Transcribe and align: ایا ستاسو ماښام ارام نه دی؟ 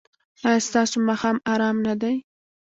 ایا 0.47 0.61
ستاسو 0.67 0.95
ماښام 1.07 1.37
ارام 1.53 1.77
نه 1.87 1.93
دی؟ 2.01 2.15